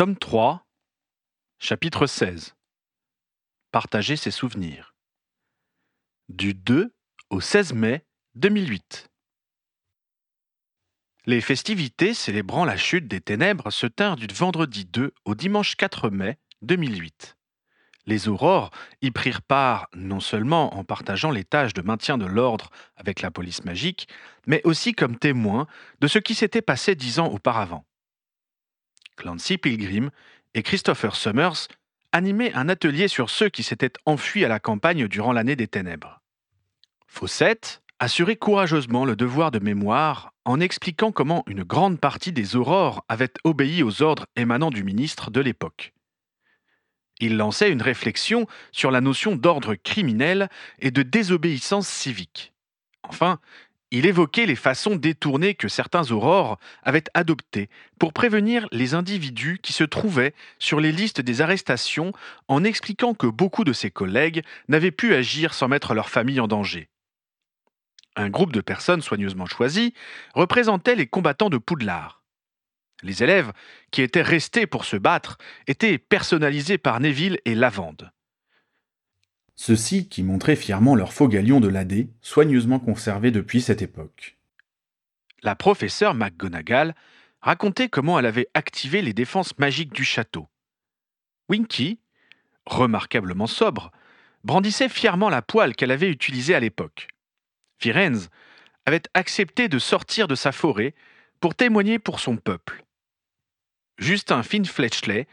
[0.00, 0.66] Tome 3,
[1.58, 2.54] chapitre 16.
[3.70, 4.94] Partager ses souvenirs.
[6.30, 6.94] Du 2
[7.28, 9.10] au 16 mai 2008.
[11.26, 16.08] Les festivités célébrant la chute des ténèbres se tinrent du vendredi 2 au dimanche 4
[16.08, 17.36] mai 2008.
[18.06, 18.70] Les aurores
[19.02, 23.30] y prirent part non seulement en partageant les tâches de maintien de l'ordre avec la
[23.30, 24.08] police magique,
[24.46, 25.66] mais aussi comme témoins
[26.00, 27.84] de ce qui s'était passé dix ans auparavant.
[29.16, 30.10] Clancy Pilgrim
[30.54, 31.68] et Christopher Summers
[32.12, 36.20] animaient un atelier sur ceux qui s'étaient enfuis à la campagne durant l'année des ténèbres.
[37.06, 43.04] Fawcett assurait courageusement le devoir de mémoire en expliquant comment une grande partie des aurores
[43.08, 45.92] avaient obéi aux ordres émanant du ministre de l'époque.
[47.20, 50.48] Il lançait une réflexion sur la notion d'ordre criminel
[50.78, 52.54] et de désobéissance civique.
[53.02, 53.38] Enfin,
[53.90, 59.72] il évoquait les façons détournées que certains aurores avaient adoptées pour prévenir les individus qui
[59.72, 62.12] se trouvaient sur les listes des arrestations
[62.48, 66.46] en expliquant que beaucoup de ses collègues n'avaient pu agir sans mettre leur famille en
[66.46, 66.88] danger.
[68.16, 69.94] Un groupe de personnes soigneusement choisies
[70.34, 72.22] représentait les combattants de Poudlard.
[73.02, 73.52] Les élèves,
[73.90, 78.10] qui étaient restés pour se battre, étaient personnalisés par Neville et Lavande.
[79.56, 84.38] Ceux-ci qui montraient fièrement leur faux galion de l'AD, soigneusement conservé depuis cette époque.
[85.42, 86.94] La professeure McGonagall
[87.40, 90.48] racontait comment elle avait activé les défenses magiques du château.
[91.48, 91.98] Winky,
[92.66, 93.90] remarquablement sobre,
[94.44, 97.08] brandissait fièrement la poêle qu'elle avait utilisée à l'époque.
[97.78, 98.30] Firenze
[98.86, 100.94] avait accepté de sortir de sa forêt
[101.40, 102.84] pour témoigner pour son peuple.
[103.98, 105.26] Justin Finn-Fletchley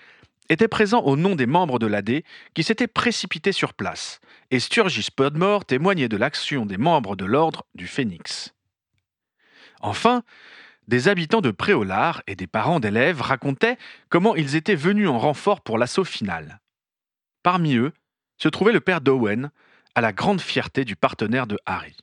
[0.50, 4.20] était présent au nom des membres de l'AD qui s'étaient précipités sur place,
[4.52, 8.54] et Sturgis Pudmore témoignait de l'action des membres de l'ordre du Phénix.
[9.82, 10.24] Enfin,
[10.88, 13.78] des habitants de Préolard et des parents d'élèves racontaient
[14.10, 16.60] comment ils étaient venus en renfort pour l'assaut final.
[17.44, 17.92] Parmi eux
[18.38, 19.52] se trouvait le père d'Owen,
[19.96, 21.98] à la grande fierté du partenaire de Harry.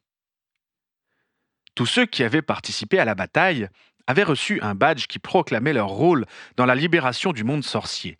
[1.76, 3.68] Tous ceux qui avaient participé à la bataille
[4.06, 6.26] avaient reçu un badge qui proclamait leur rôle
[6.56, 8.18] dans la libération du monde sorcier.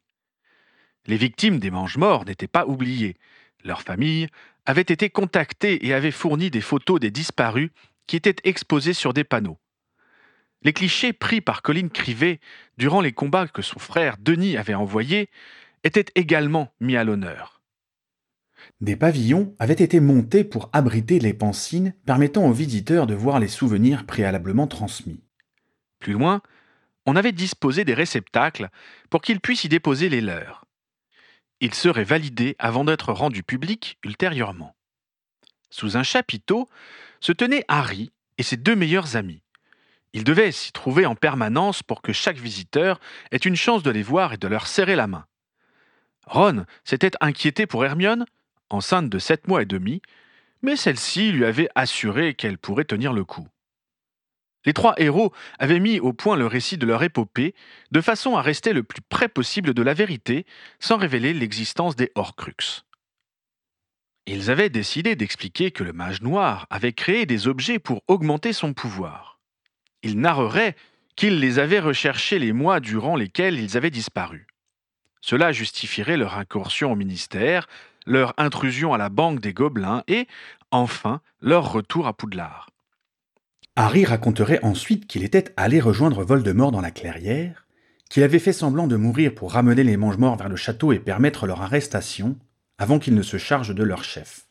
[1.07, 3.17] Les victimes des mange-morts n'étaient pas oubliées.
[3.65, 4.29] Leurs familles
[4.67, 7.71] avaient été contactées et avaient fourni des photos des disparus
[8.07, 9.59] qui étaient exposées sur des panneaux.
[10.63, 12.41] Les clichés pris par Colin Crivet
[12.79, 15.29] durant les combats que son frère Denis avait envoyés
[15.85, 17.61] étaient également mis à l'honneur.
[18.81, 23.49] Des pavillons avaient été montés pour abriter les pensines permettant aux visiteurs de voir les
[23.49, 25.23] souvenirs préalablement transmis.
[25.99, 26.41] Plus loin,
[27.05, 28.71] on avait disposé des réceptacles
[29.11, 30.64] pour qu'ils puissent y déposer les leurs.
[31.65, 34.77] Ils seraient validés avant d'être rendus publics ultérieurement.
[35.71, 36.69] Sous un chapiteau
[37.21, 39.41] se tenaient Harry et ses deux meilleurs amis.
[40.13, 43.01] Ils devaient s'y trouver en permanence pour que chaque visiteur
[43.33, 45.25] ait une chance de les voir et de leur serrer la main.
[46.27, 48.27] Ron s'était inquiété pour Hermione,
[48.69, 50.03] enceinte de sept mois et demi,
[50.61, 53.49] mais celle-ci lui avait assuré qu'elle pourrait tenir le coup.
[54.65, 57.55] Les trois héros avaient mis au point le récit de leur épopée,
[57.91, 60.47] de façon à rester le plus près possible de la vérité,
[60.81, 62.85] sans révéler l'existence des Horcruxes.
[64.27, 68.73] Ils avaient décidé d'expliquer que le mage noir avait créé des objets pour augmenter son
[68.73, 69.39] pouvoir.
[70.03, 70.77] Ils narreraient
[71.15, 74.47] qu'ils les avaient recherchés les mois durant lesquels ils avaient disparu.
[75.21, 77.67] Cela justifierait leur incursion au ministère,
[78.07, 80.27] leur intrusion à la banque des gobelins et,
[80.71, 82.69] enfin, leur retour à Poudlard.
[83.77, 87.67] Harry raconterait ensuite qu'il était allé rejoindre Voldemort dans la clairière,
[88.09, 91.47] qu'il avait fait semblant de mourir pour ramener les mange-morts vers le château et permettre
[91.47, 92.39] leur arrestation,
[92.79, 94.47] avant qu'ils ne se chargent de leur chef.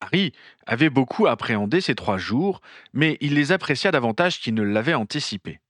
[0.00, 0.32] Harry
[0.66, 2.60] avait beaucoup appréhendé ces trois jours,
[2.92, 5.60] mais il les apprécia davantage qu'il ne l'avait anticipé.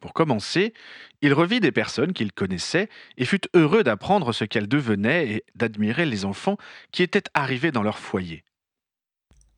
[0.00, 0.72] Pour commencer,
[1.20, 6.06] il revit des personnes qu'il connaissait et fut heureux d'apprendre ce qu'elles devenaient et d'admirer
[6.06, 6.56] les enfants
[6.92, 8.44] qui étaient arrivés dans leur foyer.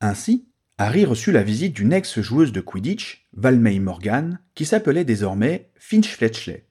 [0.01, 6.09] Ainsi, Harry reçut la visite d'une ex-joueuse de Quidditch, Valmey Morgan, qui s'appelait désormais Finch
[6.09, 6.67] Fletchley.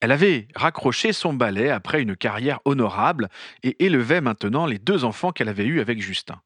[0.00, 3.28] Elle avait raccroché son balai après une carrière honorable
[3.62, 6.42] et élevait maintenant les deux enfants qu'elle avait eus avec Justin.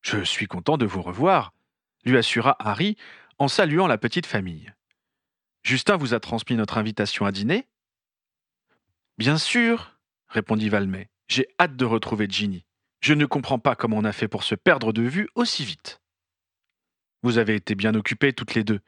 [0.00, 1.52] Je suis content de vous revoir,
[2.04, 2.96] lui assura Harry
[3.38, 4.72] en saluant la petite famille.
[5.62, 7.66] Justin vous a transmis notre invitation à dîner
[9.18, 9.98] Bien sûr,
[10.28, 11.10] répondit Valmey.
[11.28, 12.64] J'ai hâte de retrouver Ginny.
[13.00, 16.00] Je ne comprends pas comment on a fait pour se perdre de vue aussi vite.
[17.22, 18.80] Vous avez été bien occupés toutes les deux,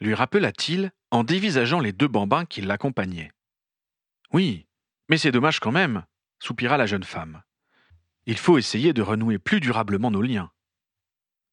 [0.00, 3.32] lui rappela-t-il en dévisageant les deux bambins qui l'accompagnaient.
[4.32, 4.66] Oui,
[5.08, 6.04] mais c'est dommage quand même,
[6.38, 7.42] soupira la jeune femme.
[8.26, 10.50] Il faut essayer de renouer plus durablement nos liens.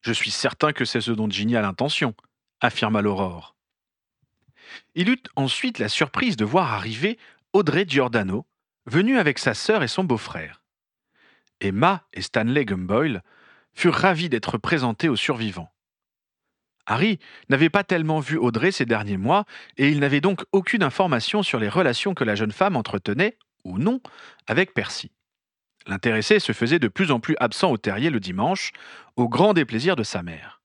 [0.02, 2.14] Je suis certain que c'est ce dont Ginny a l'intention,
[2.62, 3.56] affirma l'Aurore.
[4.94, 7.18] Il eut ensuite la surprise de voir arriver
[7.54, 8.46] Audrey Giordano,
[8.86, 10.62] venue avec sa sœur et son beau-frère.
[11.62, 13.24] Emma et Stanley Gumboyle
[13.74, 15.72] furent ravis d'être présentés aux survivants.
[16.86, 17.20] Harry
[17.50, 19.46] n'avait pas tellement vu Audrey ces derniers mois,
[19.78, 23.80] et il n'avait donc aucune information sur les relations que la jeune femme entretenait, ou
[23.80, 24.02] non,
[24.48, 25.12] avec Percy.
[25.88, 28.72] L'intéressé se faisait de plus en plus absent au terrier le dimanche,
[29.16, 30.62] au grand déplaisir de sa mère.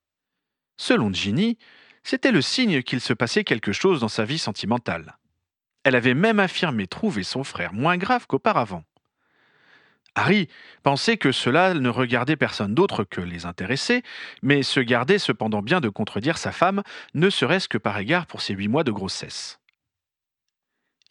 [0.77, 1.57] Selon Ginny,
[2.03, 5.17] c'était le signe qu'il se passait quelque chose dans sa vie sentimentale.
[5.83, 8.83] Elle avait même affirmé trouver son frère moins grave qu'auparavant.
[10.15, 10.49] Harry
[10.83, 14.03] pensait que cela ne regardait personne d'autre que les intéressés,
[14.41, 18.41] mais se gardait cependant bien de contredire sa femme, ne serait-ce que par égard pour
[18.41, 19.59] ses huit mois de grossesse.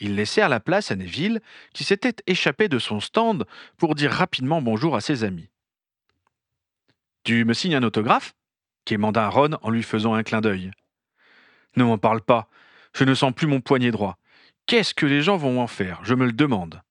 [0.01, 1.41] Ils laissèrent la place à Neville,
[1.73, 5.49] qui s'était échappé de son stand pour dire rapidement bonjour à ses amis.
[7.25, 8.35] Tu me signes un autographe?
[8.85, 10.71] quémanda Ron en lui faisant un clin d'œil.
[11.77, 12.49] Ne m'en parle pas,
[12.95, 14.19] je ne sens plus mon poignet droit.
[14.67, 16.01] Qu'est-ce que les gens vont en faire?
[16.03, 16.83] Je me le demande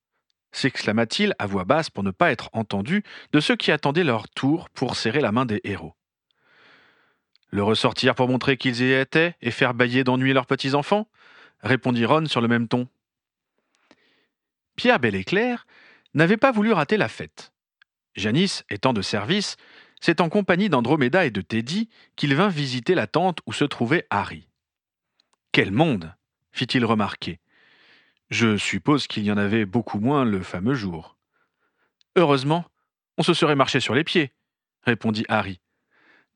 [0.51, 4.69] s'exclama-t-il à voix basse pour ne pas être entendu de ceux qui attendaient leur tour
[4.69, 5.95] pour serrer la main des héros.
[7.51, 11.07] Le ressortir pour montrer qu'ils y étaient et faire bailler d'ennui leurs petits-enfants
[11.61, 12.87] répondit Ron sur le même ton.
[14.75, 15.65] Pierre Bel-Éclair
[16.13, 17.51] n'avait pas voulu rater la fête.
[18.15, 19.57] Janice, étant de service,
[19.99, 24.07] c'est en compagnie d'Andromeda et de Teddy qu'il vint visiter la tente où se trouvait
[24.09, 24.47] Harry.
[25.51, 26.13] Quel monde
[26.51, 27.39] fit-il remarquer.
[28.29, 31.17] Je suppose qu'il y en avait beaucoup moins le fameux jour.
[32.15, 32.65] Heureusement,
[33.17, 34.33] on se serait marché sur les pieds,
[34.83, 35.59] répondit Harry.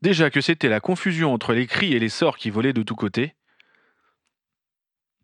[0.01, 2.95] Déjà que c'était la confusion entre les cris et les sorts qui volaient de tous
[2.95, 3.36] côtés.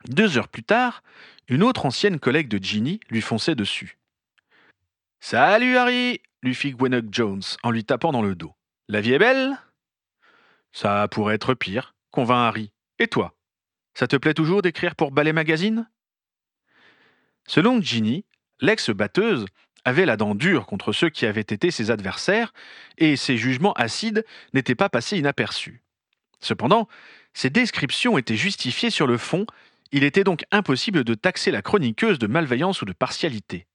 [0.08, 1.04] Deux heures plus tard,
[1.48, 3.98] une autre ancienne collègue de Ginny lui fonçait dessus.
[5.20, 8.56] Salut Harry lui fit Gwennock Jones en lui tapant dans le dos.
[8.88, 9.58] La vie est belle?
[10.72, 12.72] Ça pourrait être pire, convint Harry.
[13.00, 13.36] Et toi?
[13.94, 15.90] Ça te plaît toujours d'écrire pour Ballet Magazine?
[17.50, 18.26] Selon Ginny,
[18.62, 19.48] l'ex-batteuse
[19.84, 22.54] avait la dent dure contre ceux qui avaient été ses adversaires,
[23.00, 24.24] et ses jugements acides
[24.54, 25.82] n'étaient pas passés inaperçus.
[26.42, 26.88] Cependant,
[27.34, 29.48] ces descriptions étaient justifiées sur le fond,
[29.92, 33.66] il était donc impossible de taxer la chroniqueuse de malveillance ou de partialité.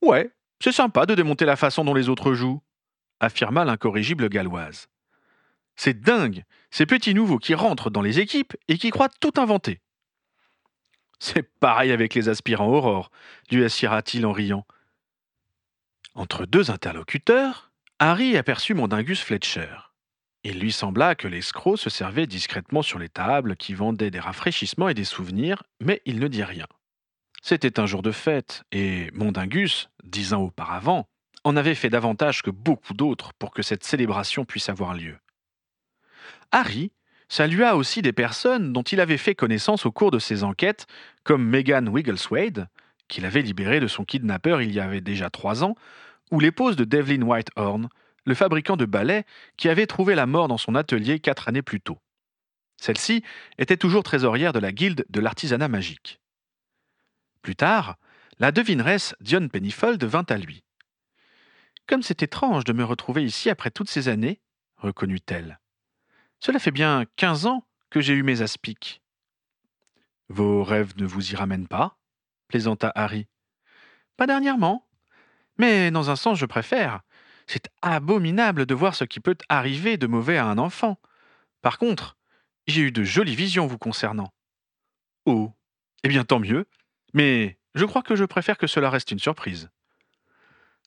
[0.00, 0.30] Ouais,
[0.62, 2.62] c'est sympa de démonter la façon dont les autres jouent,
[3.18, 4.86] affirma l'incorrigible galloise.
[5.74, 9.80] C'est dingue, ces petits nouveaux qui rentrent dans les équipes et qui croient tout inventer.
[11.20, 13.10] C'est pareil avec les aspirants Aurore,
[13.50, 14.66] lui assira-t-il en riant.
[16.14, 19.76] Entre deux interlocuteurs, Harry aperçut Mondingus Fletcher.
[20.42, 24.88] Il lui sembla que l'escroc se servait discrètement sur les tables qui vendaient des rafraîchissements
[24.88, 26.66] et des souvenirs, mais il ne dit rien.
[27.42, 31.06] C'était un jour de fête, et Mondingus, dix ans auparavant,
[31.44, 35.18] en avait fait davantage que beaucoup d'autres pour que cette célébration puisse avoir lieu.
[36.50, 36.92] Harry
[37.30, 40.86] salua aussi des personnes dont il avait fait connaissance au cours de ses enquêtes,
[41.24, 42.68] comme Megan Wiggleswade,
[43.08, 45.76] qu'il avait libérée de son kidnappeur il y avait déjà trois ans,
[46.30, 47.88] ou l'épouse de Devlin Whitehorn,
[48.26, 49.24] le fabricant de balais
[49.56, 51.98] qui avait trouvé la mort dans son atelier quatre années plus tôt.
[52.76, 53.22] Celle-ci
[53.58, 56.20] était toujours trésorière de la guilde de l'artisanat magique.
[57.42, 57.96] Plus tard,
[58.38, 60.64] la devineresse Dion Pennyfold vint à lui.
[61.86, 64.40] Comme c'est étrange de me retrouver ici après toutes ces années,
[64.76, 65.59] reconnut-elle.
[66.40, 69.02] Cela fait bien quinze ans que j'ai eu mes aspics.
[70.28, 71.98] Vos rêves ne vous y ramènent pas?
[72.48, 73.28] plaisanta Harry.
[74.16, 74.86] Pas dernièrement.
[75.58, 77.00] Mais dans un sens, je préfère.
[77.46, 80.98] C'est abominable de voir ce qui peut arriver de mauvais à un enfant.
[81.62, 82.16] Par contre,
[82.66, 84.32] j'ai eu de jolies visions vous concernant.
[85.26, 85.52] Oh,
[86.04, 86.66] eh bien tant mieux.
[87.12, 89.70] Mais je crois que je préfère que cela reste une surprise.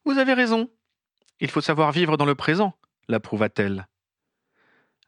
[0.05, 0.71] Vous avez raison.
[1.39, 3.87] Il faut savoir vivre dans le présent, l'approuva-t-elle.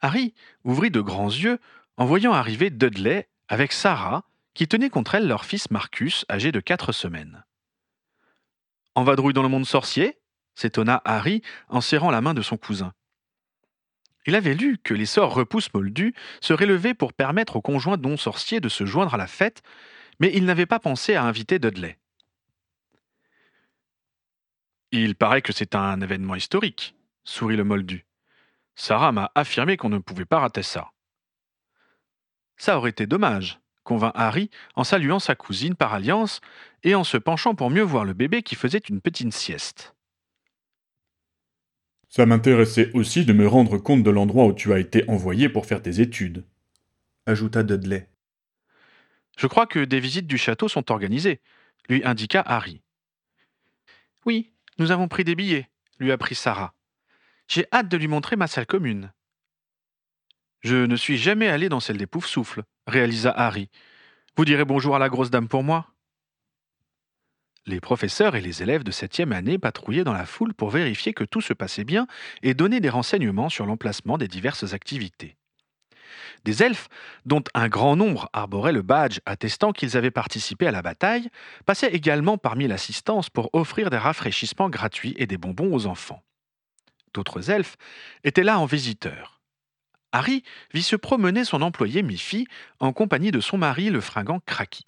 [0.01, 0.33] Harry
[0.63, 1.59] ouvrit de grands yeux
[1.97, 6.59] en voyant arriver Dudley avec Sarah, qui tenait contre elle leur fils Marcus, âgé de
[6.59, 7.43] quatre semaines.
[8.95, 10.19] En vadrouille dans le monde sorcier
[10.55, 12.93] s'étonna Harry en serrant la main de son cousin.
[14.25, 18.17] Il avait lu que les sorts repousse moldus seraient levés pour permettre aux conjoints non
[18.17, 19.61] sorciers de se joindre à la fête,
[20.19, 21.97] mais il n'avait pas pensé à inviter Dudley.
[24.91, 28.05] Il paraît que c'est un événement historique, sourit le moldu.
[28.75, 30.91] Sarah m'a affirmé qu'on ne pouvait pas rater ça.
[32.57, 36.41] Ça aurait été dommage, convint Harry en saluant sa cousine par alliance
[36.83, 39.95] et en se penchant pour mieux voir le bébé qui faisait une petite sieste.
[42.09, 45.65] Ça m'intéressait aussi de me rendre compte de l'endroit où tu as été envoyé pour
[45.65, 46.45] faire tes études,
[47.25, 48.09] ajouta Dudley.
[49.37, 51.41] Je crois que des visites du château sont organisées,
[51.89, 52.81] lui indiqua Harry.
[54.25, 56.74] Oui, nous avons pris des billets, lui apprit Sarah.
[57.47, 59.11] J'ai hâte de lui montrer ma salle commune.
[60.61, 63.69] Je ne suis jamais allé dans celle des Poufsouffles, réalisa Harry.
[64.35, 65.85] Vous direz bonjour à la grosse dame pour moi
[67.67, 71.23] Les professeurs et les élèves de septième année patrouillaient dans la foule pour vérifier que
[71.23, 72.07] tout se passait bien
[72.41, 75.37] et donner des renseignements sur l'emplacement des diverses activités.
[76.45, 76.89] Des elfes,
[77.25, 81.29] dont un grand nombre arboraient le badge attestant qu'ils avaient participé à la bataille,
[81.67, 86.23] passaient également parmi l'assistance pour offrir des rafraîchissements gratuits et des bonbons aux enfants.
[87.15, 87.77] D'autres elfes
[88.25, 89.39] étaient là en visiteurs.
[90.11, 90.43] Harry
[90.73, 92.45] vit se promener son employé Miffy
[92.79, 94.83] en compagnie de son mari le fringant Kraki.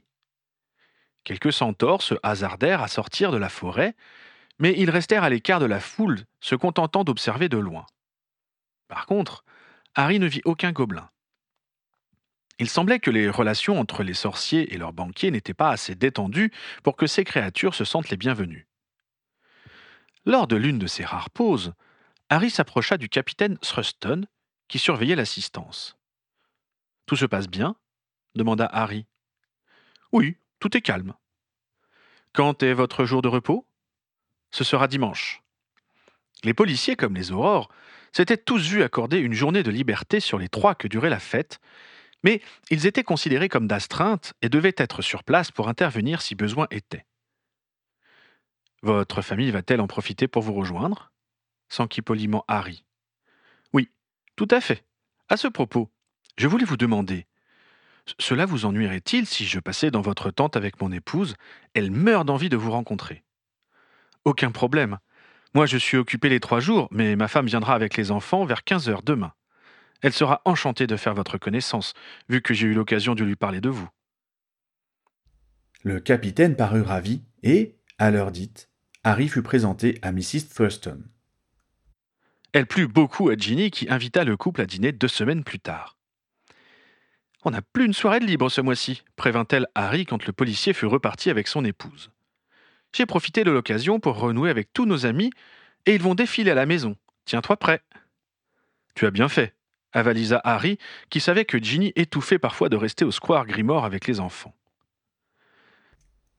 [1.24, 3.96] Quelques centaures se hasardèrent à sortir de la forêt,
[4.60, 7.86] mais ils restèrent à l'écart de la foule, se contentant d'observer de loin.
[8.90, 9.46] Par contre,
[9.96, 11.10] Harry ne vit aucun gobelin.
[12.60, 16.52] Il semblait que les relations entre les sorciers et leurs banquiers n'étaient pas assez détendues
[16.84, 18.68] pour que ces créatures se sentent les bienvenues.
[20.26, 21.74] Lors de l'une de ces rares pauses,
[22.30, 24.26] Harry s'approcha du capitaine Thruston,
[24.68, 25.96] qui surveillait l'assistance.
[27.06, 27.78] Tout se passe bien?
[28.36, 29.06] demanda Harry.
[30.12, 31.14] Oui, tout est calme.
[32.34, 33.66] Quand est votre jour de repos?
[34.52, 35.42] Ce sera dimanche.
[36.44, 37.70] Les policiers, comme les aurores,
[38.12, 41.60] s'étaient tous vus accorder une journée de liberté sur les trois que durait la fête,
[42.24, 46.68] mais ils étaient considérés comme d'astreinte et devaient être sur place pour intervenir si besoin
[46.72, 47.06] était.
[48.84, 51.12] Votre famille va-t-elle en profiter pour vous rejoindre?
[51.70, 52.84] S'enquit poliment Harry.
[53.74, 53.90] Oui,
[54.36, 54.84] tout à fait.
[55.30, 55.92] À ce propos,
[56.38, 57.28] je voulais vous demander.
[58.20, 61.36] Cela vous ennuierait-il si je passais dans votre tente avec mon épouse?
[61.74, 63.24] Elle meurt d'envie de vous rencontrer.
[64.24, 64.98] Aucun problème.
[65.54, 68.64] Moi, je suis occupé les trois jours, mais ma femme viendra avec les enfants vers
[68.64, 69.34] 15 heures demain.
[70.02, 71.94] Elle sera enchantée de faire votre connaissance,
[72.30, 73.90] vu que j'ai eu l'occasion de lui parler de vous.
[75.84, 78.70] Le capitaine parut ravi et, à l'heure dite,
[79.04, 80.50] Harry fut présenté à Mrs.
[80.54, 81.04] Thurston.
[82.58, 85.96] Elle plut beaucoup à Ginny qui invita le couple à dîner deux semaines plus tard.
[87.44, 91.30] On n'a plus une soirée libre ce mois-ci, prévint-elle Harry quand le policier fut reparti
[91.30, 92.10] avec son épouse.
[92.96, 95.30] J'ai profité de l'occasion pour renouer avec tous nos amis
[95.86, 96.96] et ils vont défiler à la maison.
[97.26, 97.82] Tiens-toi prêt.
[98.96, 99.54] Tu as bien fait,
[99.94, 100.80] avalisa Harry,
[101.12, 104.56] qui savait que Ginny étouffait parfois de rester au square Grimore avec les enfants.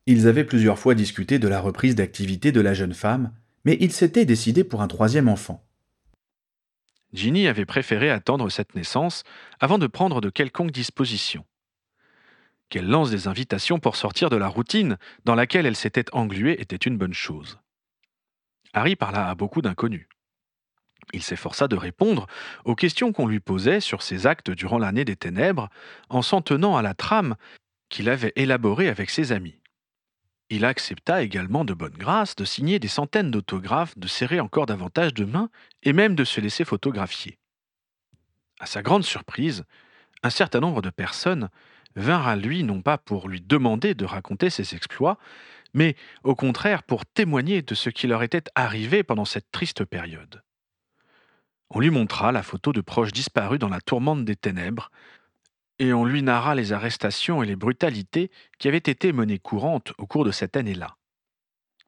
[0.06, 3.32] Ils avaient plusieurs fois discuté de la reprise d'activité de la jeune femme,
[3.64, 5.64] mais ils s'étaient décidés pour un troisième enfant.
[7.12, 9.24] Ginny avait préféré attendre cette naissance
[9.60, 11.44] avant de prendre de quelconques dispositions.
[12.68, 16.76] Qu'elle lance des invitations pour sortir de la routine dans laquelle elle s'était engluée était
[16.76, 17.58] une bonne chose.
[18.74, 20.06] Harry parla à beaucoup d'inconnus.
[21.14, 22.26] Il s'efforça de répondre
[22.66, 25.70] aux questions qu'on lui posait sur ses actes durant l'année des ténèbres,
[26.10, 27.36] en s'en tenant à la trame
[27.88, 29.58] qu'il avait élaborée avec ses amis.
[30.50, 35.12] Il accepta également de bonne grâce de signer des centaines d'autographes, de serrer encore davantage
[35.12, 35.50] de mains
[35.82, 37.38] et même de se laisser photographier.
[38.58, 39.64] À sa grande surprise,
[40.22, 41.50] un certain nombre de personnes
[41.96, 45.18] vinrent à lui non pas pour lui demander de raconter ses exploits,
[45.74, 50.42] mais au contraire pour témoigner de ce qui leur était arrivé pendant cette triste période.
[51.70, 54.90] On lui montra la photo de proches disparus dans la tourmente des ténèbres,
[55.78, 60.06] et on lui narra les arrestations et les brutalités qui avaient été menées courantes au
[60.06, 60.96] cours de cette année-là.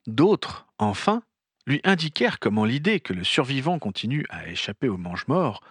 [0.07, 1.23] D'autres, enfin,
[1.67, 5.61] lui indiquèrent comment l'idée que le survivant continue à échapper aux mange-morts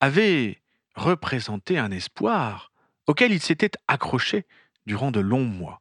[0.00, 0.60] avait
[0.94, 2.72] représenté un espoir
[3.06, 4.46] auquel il s'était accroché
[4.86, 5.80] durant de longs mois.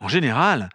[0.00, 0.68] En général,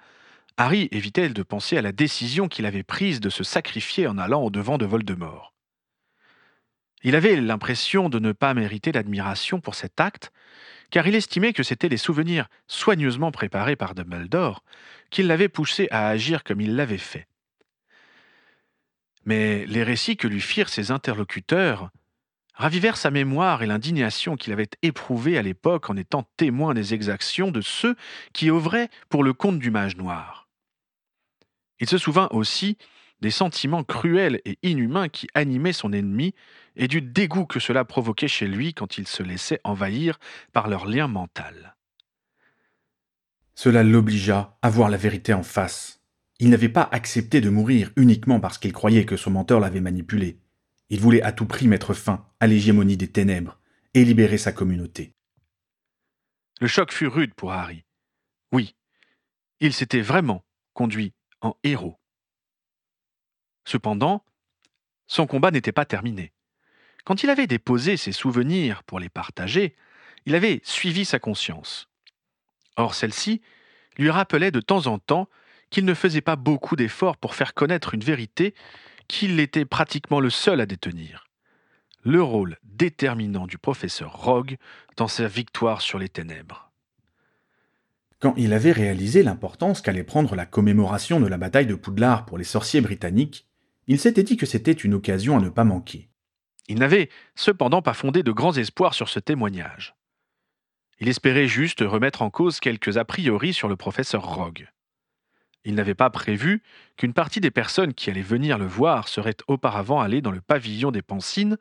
[0.58, 4.42] Harry évitait de penser à la décision qu'il avait prise de se sacrifier en allant
[4.44, 5.53] au devant de Voldemort.
[7.04, 10.32] Il avait l'impression de ne pas mériter l'admiration pour cet acte,
[10.90, 14.64] car il estimait que c'étaient les souvenirs soigneusement préparés par Dumbledore
[15.10, 17.28] qui l'avaient poussé à agir comme il l'avait fait.
[19.26, 21.90] Mais les récits que lui firent ses interlocuteurs
[22.56, 27.52] ravivèrent sa mémoire et l'indignation qu'il avait éprouvée à l'époque en étant témoin des exactions
[27.52, 27.96] de ceux
[28.32, 30.48] qui œuvraient pour le compte du mage noir.
[31.80, 32.78] Il se souvint aussi
[33.24, 36.36] des sentiments cruels et inhumains qui animaient son ennemi
[36.76, 40.20] et du dégoût que cela provoquait chez lui quand il se laissait envahir
[40.52, 41.78] par leur lien mental.
[43.56, 46.02] Cela l'obligea à voir la vérité en face.
[46.40, 50.42] Il n'avait pas accepté de mourir uniquement parce qu'il croyait que son menteur l'avait manipulé.
[50.90, 53.58] Il voulait à tout prix mettre fin à l'hégémonie des ténèbres
[53.94, 55.14] et libérer sa communauté.
[56.60, 57.86] Le choc fut rude pour Harry.
[58.52, 58.76] Oui,
[59.62, 61.98] il s'était vraiment conduit en héros.
[63.66, 64.24] Cependant,
[65.08, 66.32] son combat n'était pas terminé.
[67.06, 69.76] Quand il avait déposé ses souvenirs pour les partager,
[70.26, 71.90] il avait suivi sa conscience.
[72.78, 73.42] Or celle-ci
[73.98, 75.28] lui rappelait de temps en temps
[75.70, 78.54] qu'il ne faisait pas beaucoup d'efforts pour faire connaître une vérité
[79.08, 81.28] qu'il était pratiquement le seul à détenir.
[82.04, 84.58] le rôle déterminant du professeur Rogue
[84.98, 86.72] dans sa victoire sur les ténèbres.
[88.20, 92.38] Quand il avait réalisé l'importance qu'allait prendre la commémoration de la bataille de Poudlard pour
[92.38, 93.48] les sorciers britanniques,
[93.88, 96.10] il s'était dit que c'était une occasion à ne pas manquer.
[96.68, 99.96] Il n'avait cependant pas fondé de grands espoirs sur ce témoignage.
[101.00, 104.70] Il espérait juste remettre en cause quelques a priori sur le professeur Rogue.
[105.66, 106.62] Il n'avait pas prévu
[106.98, 110.92] qu'une partie des personnes qui allaient venir le voir seraient auparavant allées dans le pavillon
[110.92, 111.58] des Pancines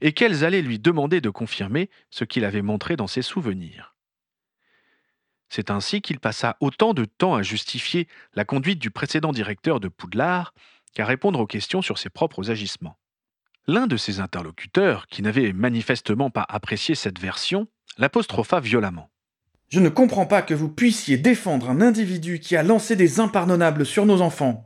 [0.00, 3.94] et qu'elles allaient lui demander de confirmer ce qu'il avait montré dans ses souvenirs.
[5.48, 9.88] C'est ainsi qu'il passa autant de temps à justifier la conduite du précédent directeur de
[9.88, 10.52] Poudlard
[10.96, 12.98] qu'à répondre aux questions sur ses propres agissements.
[13.66, 19.10] L'un de ses interlocuteurs, qui n'avait manifestement pas apprécié cette version, l'apostropha violemment.
[19.68, 23.84] Je ne comprends pas que vous puissiez défendre un individu qui a lancé des impardonnables
[23.84, 24.64] sur nos enfants.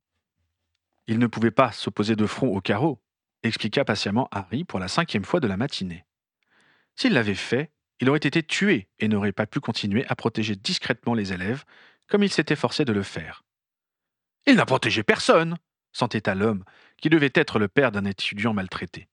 [1.08, 3.02] Il ne pouvait pas s'opposer de front au carreau,
[3.42, 6.04] expliqua patiemment Harry pour la cinquième fois de la matinée.
[6.94, 11.14] S'il l'avait fait, il aurait été tué et n'aurait pas pu continuer à protéger discrètement
[11.14, 11.64] les élèves,
[12.06, 13.42] comme il s'était forcé de le faire.
[14.46, 15.56] Il n'a protégé personne,
[15.92, 16.64] s'entêta l'homme,
[17.00, 19.09] qui devait être le père d'un étudiant maltraité.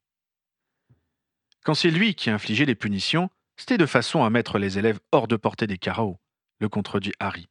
[1.64, 5.28] Quand c'est lui qui infligeait les punitions, c'était de façon à mettre les élèves hors
[5.28, 6.20] de portée des carreaux,
[6.60, 7.50] le contredit Harry.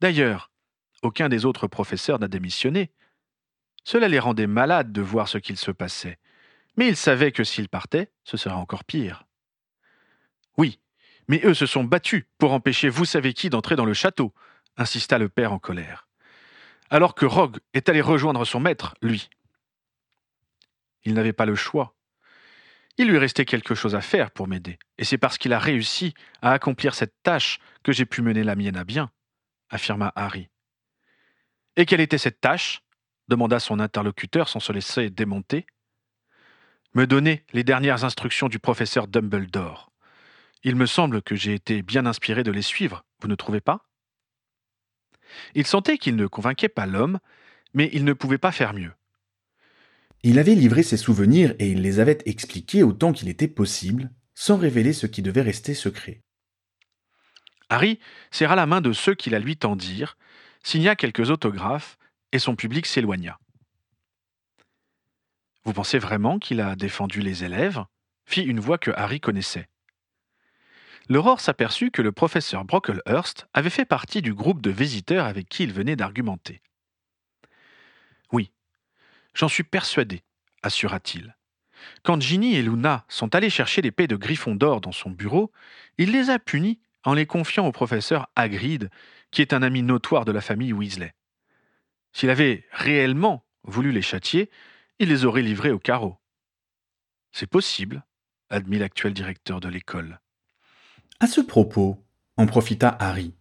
[0.00, 0.50] D'ailleurs,
[1.02, 2.92] aucun des autres professeurs n'a démissionné.
[3.84, 6.18] Cela les rendait malades de voir ce qu'il se passait,
[6.76, 9.26] mais ils savaient que s'ils partaient, ce serait encore pire.
[10.56, 10.80] Oui,
[11.28, 14.32] mais eux se sont battus pour empêcher vous savez qui d'entrer dans le château,
[14.76, 16.08] insista le père en colère.
[16.92, 19.30] Alors que Rogue est allé rejoindre son maître, lui.
[21.04, 21.96] Il n'avait pas le choix.
[22.98, 26.12] Il lui restait quelque chose à faire pour m'aider, et c'est parce qu'il a réussi
[26.42, 29.10] à accomplir cette tâche que j'ai pu mener la mienne à bien,
[29.70, 30.50] affirma Harry.
[31.76, 32.82] Et quelle était cette tâche?
[33.26, 35.64] demanda son interlocuteur sans se laisser démonter.
[36.92, 39.90] Me donner les dernières instructions du professeur Dumbledore.
[40.62, 43.88] Il me semble que j'ai été bien inspiré de les suivre, vous ne trouvez pas?
[45.54, 47.18] Il sentait qu'il ne convainquait pas l'homme,
[47.74, 48.92] mais il ne pouvait pas faire mieux.
[50.22, 54.56] Il avait livré ses souvenirs et il les avait expliqués autant qu'il était possible, sans
[54.56, 56.20] révéler ce qui devait rester secret.
[57.68, 57.98] Harry
[58.30, 60.16] serra la main de ceux qui la lui tendirent,
[60.62, 61.98] signa quelques autographes,
[62.30, 63.38] et son public s'éloigna.
[65.64, 67.84] Vous pensez vraiment qu'il a défendu les élèves
[68.26, 69.68] fit une voix que Harry connaissait.
[71.08, 75.64] L'aurore s'aperçut que le professeur Brocklehurst avait fait partie du groupe de visiteurs avec qui
[75.64, 76.62] il venait d'argumenter.
[79.34, 80.22] J'en suis persuadé,
[80.62, 81.36] assura-t-il.
[82.02, 85.50] Quand Ginny et Luna sont allés chercher l'épée de Gryffondor dans son bureau,
[85.98, 88.90] il les a punis en les confiant au professeur Hagrid,
[89.30, 91.14] qui est un ami notoire de la famille Weasley.
[92.12, 94.50] S'il avait réellement voulu les châtier,
[94.98, 96.18] il les aurait livrés au carreau.
[97.32, 98.04] C'est possible,
[98.50, 100.20] admit l'actuel directeur de l'école.
[101.22, 102.04] À ce propos,
[102.36, 103.32] en profita Harry.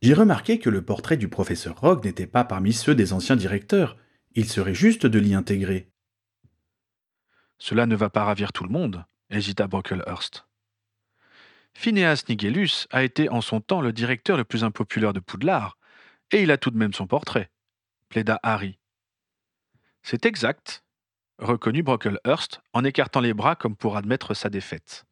[0.00, 3.98] J'ai remarqué que le portrait du professeur Rogue n'était pas parmi ceux des anciens directeurs,
[4.34, 5.92] il serait juste de l'y intégrer.
[7.58, 10.46] Cela ne va pas ravir tout le monde, hésita Brocklehurst.
[11.74, 15.76] Phineas Nigellus a été en son temps le directeur le plus impopulaire de Poudlard,
[16.30, 17.50] et il a tout de même son portrait,
[18.08, 18.78] plaida Harry.
[20.02, 20.82] C'est exact,
[21.36, 25.04] reconnut Brocklehurst en écartant les bras comme pour admettre sa défaite.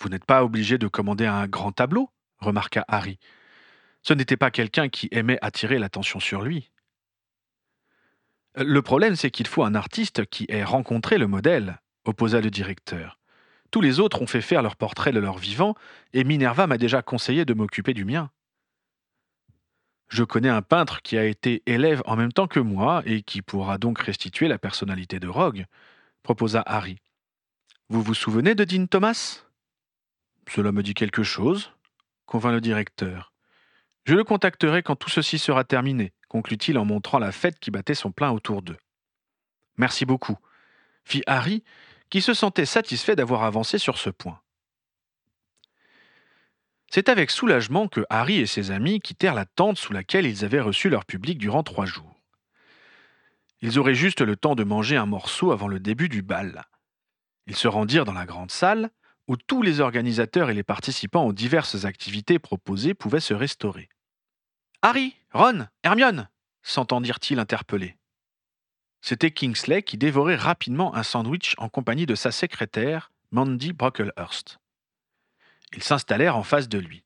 [0.00, 3.18] Vous n'êtes pas obligé de commander un grand tableau, remarqua Harry.
[4.02, 6.70] Ce n'était pas quelqu'un qui aimait attirer l'attention sur lui.
[8.56, 13.18] Le problème, c'est qu'il faut un artiste qui ait rencontré le modèle, opposa le directeur.
[13.70, 15.76] Tous les autres ont fait faire leur portrait de leur vivant,
[16.12, 18.30] et Minerva m'a déjà conseillé de m'occuper du mien.
[20.08, 23.42] Je connais un peintre qui a été élève en même temps que moi et qui
[23.42, 25.66] pourra donc restituer la personnalité de Rogue,
[26.24, 26.98] proposa Harry.
[27.90, 29.44] Vous vous souvenez de Dean Thomas?
[30.54, 31.72] Cela me dit quelque chose,
[32.26, 33.32] convint le directeur.
[34.04, 37.94] Je le contacterai quand tout ceci sera terminé conclut-il en montrant la fête qui battait
[37.94, 38.78] son plein autour d'eux.
[39.76, 40.38] Merci beaucoup,
[41.04, 41.64] fit Harry,
[42.08, 44.40] qui se sentait satisfait d'avoir avancé sur ce point.
[46.88, 50.60] C'est avec soulagement que Harry et ses amis quittèrent la tente sous laquelle ils avaient
[50.60, 52.20] reçu leur public durant trois jours.
[53.60, 56.64] Ils auraient juste le temps de manger un morceau avant le début du bal.
[57.46, 58.90] Ils se rendirent dans la grande salle,
[59.30, 63.88] où tous les organisateurs et les participants aux diverses activités proposées pouvaient se restaurer.
[64.82, 66.28] Harry, Ron, Hermione
[66.64, 67.96] s'entendirent-ils interpellés.
[69.00, 74.58] C'était Kingsley qui dévorait rapidement un sandwich en compagnie de sa secrétaire, Mandy Brocklehurst.
[75.76, 77.04] Ils s'installèrent en face de lui.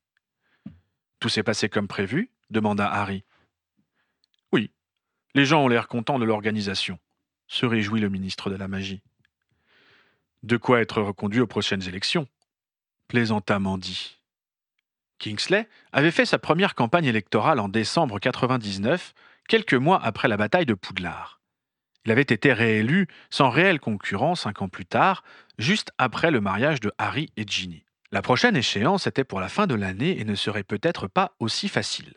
[1.21, 2.31] Tout s'est passé comme prévu?
[2.49, 3.23] demanda Harry.
[4.51, 4.71] Oui,
[5.35, 6.99] les gens ont l'air contents de l'organisation,
[7.49, 9.03] se réjouit le ministre de la Magie.
[10.45, 12.29] De quoi être reconduit aux prochaines élections,
[13.09, 14.19] plaisanta Mandy.
[15.19, 19.15] Kingsley avait fait sa première campagne électorale en décembre 99,
[19.49, 21.41] quelques mois après la bataille de Poudlard.
[22.05, 25.25] Il avait été réélu sans réelle concurrence cinq ans plus tard,
[25.57, 27.87] juste après le mariage de Harry et Ginny.
[28.13, 31.71] La prochaine échéance était pour la fin de l'année et ne serait peut-être pas aussi
[31.71, 32.13] facile.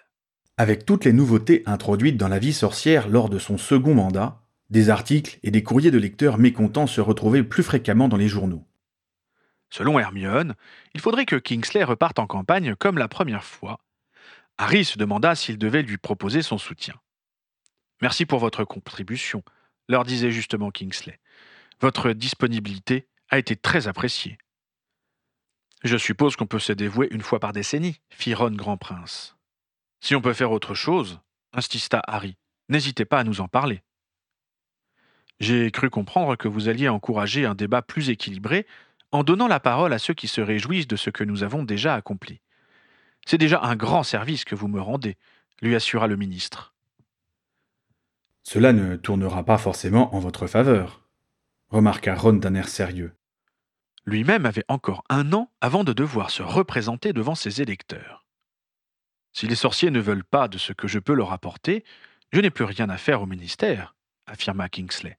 [0.57, 4.89] Avec toutes les nouveautés introduites dans la vie sorcière lors de son second mandat, des
[4.89, 8.65] articles et des courriers de lecteurs mécontents se retrouvaient plus fréquemment dans les journaux.
[9.69, 10.55] Selon Hermione,
[10.93, 13.79] il faudrait que Kingsley reparte en campagne comme la première fois.
[14.57, 16.95] Harry se demanda s'il devait lui proposer son soutien.
[18.01, 19.43] Merci pour votre contribution,
[19.87, 21.19] leur disait justement Kingsley.
[21.81, 24.37] Votre disponibilité a été très appréciée.
[25.83, 29.35] Je suppose qu'on peut se dévouer une fois par décennie, fit Ron Grand Prince.
[29.99, 31.19] Si on peut faire autre chose,
[31.53, 32.35] insista Harry,
[32.69, 33.83] n'hésitez pas à nous en parler.
[35.39, 38.65] J'ai cru comprendre que vous alliez encourager un débat plus équilibré
[39.11, 41.95] en donnant la parole à ceux qui se réjouissent de ce que nous avons déjà
[41.95, 42.41] accompli.
[43.25, 45.17] C'est déjà un grand service que vous me rendez,
[45.61, 46.73] lui assura le ministre.
[48.43, 51.01] Cela ne tournera pas forcément en votre faveur,
[51.69, 53.13] remarqua Ron d'un air sérieux.
[54.05, 58.25] Lui-même avait encore un an avant de devoir se représenter devant ses électeurs.
[59.33, 61.83] Si les sorciers ne veulent pas de ce que je peux leur apporter,
[62.31, 63.95] je n'ai plus rien à faire au ministère,
[64.25, 65.17] affirma Kingsley.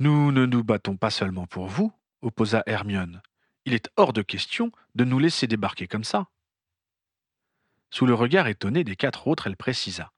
[0.00, 3.20] Nous ne nous battons pas seulement pour vous, opposa Hermione.
[3.66, 6.28] Il est hors de question de nous laisser débarquer comme ça.
[7.90, 10.10] Sous le regard étonné des quatre autres, elle précisa.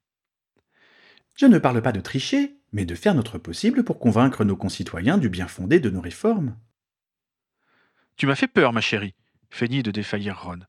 [1.35, 5.19] Je ne parle pas de tricher, mais de faire notre possible pour convaincre nos concitoyens
[5.19, 6.57] du bien fondé de nos réformes.
[8.15, 9.17] Tu m'as fait peur, ma chérie,
[9.51, 10.61] feignit de défaillir Ron.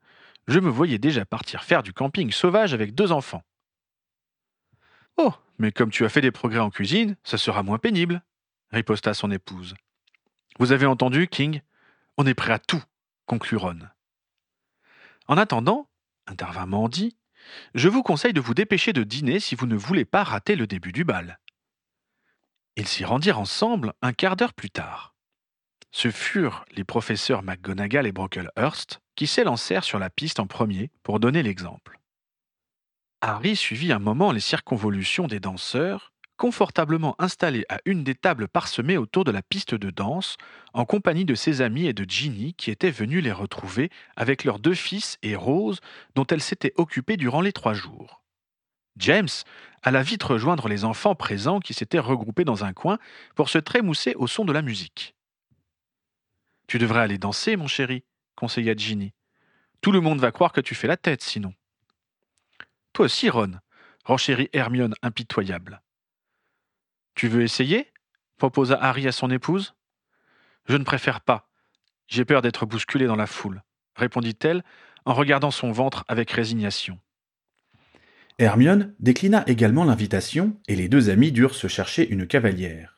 [0.48, 3.44] Je me voyais déjà partir faire du camping sauvage avec deux enfants.
[5.18, 8.24] Oh, mais comme tu as fait des progrès en cuisine, ça sera moins pénible,
[8.74, 9.76] riposta son épouse.
[10.60, 11.62] Vous avez entendu, King?
[12.18, 12.84] On est prêt à tout,
[13.26, 13.80] conclut Ron.
[15.28, 15.90] En attendant,
[16.28, 17.16] intervint Mandy,
[17.76, 20.68] je vous conseille de vous dépêcher de dîner si vous ne voulez pas rater le
[20.68, 21.40] début du bal.
[22.76, 25.14] Ils s'y rendirent ensemble un quart d'heure plus tard.
[25.92, 31.20] Ce furent les professeurs McGonagall et Brocklehurst qui s'élancèrent sur la piste en premier pour
[31.20, 32.00] donner l'exemple.
[33.22, 38.98] Harry suivit un moment les circonvolutions des danseurs, confortablement installés à une des tables parsemées
[38.98, 40.38] autour de la piste de danse,
[40.74, 44.60] en compagnie de ses amis et de Ginny qui étaient venus les retrouver avec leurs
[44.60, 45.80] deux fils et Rose,
[46.16, 48.24] dont elle s'était occupée durant les trois jours.
[48.98, 49.30] James
[49.82, 53.00] alla vite rejoindre les enfants présents qui s'étaient regroupés dans un coin
[53.36, 55.16] pour se trémousser au son de la musique.
[56.68, 58.04] Tu devrais aller danser, mon chéri,
[58.36, 59.14] conseilla Ginny.
[59.82, 61.54] Tout le monde va croire que tu fais la tête, sinon.
[62.94, 63.60] Toi aussi, Ron,
[64.06, 65.83] renchérit Hermione impitoyable.
[67.16, 67.92] Tu veux essayer?
[68.38, 69.76] Proposa Harry à son épouse.
[70.68, 71.50] Je ne préfère pas.
[72.08, 73.64] J'ai peur d'être bousculé dans la foule,
[73.96, 74.64] répondit-elle
[75.06, 77.00] en regardant son ventre avec résignation.
[78.40, 82.98] Hermione déclina également l'invitation et les deux amis durent se chercher une cavalière.